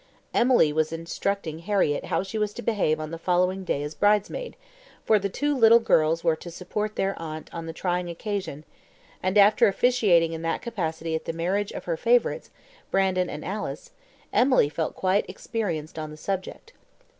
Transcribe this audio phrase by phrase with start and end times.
[0.33, 4.55] Emily was instructing Harriett how she was to behave on the following day as bridesmaid,
[5.05, 8.63] for the two little girls were to support their aunt on the trying occasion;
[9.21, 12.49] and after officiating in that capacity at the marriage of her favourites,
[12.89, 13.91] Brandon and Alice,
[14.33, 16.73] Emily felt quite experienced on the subject.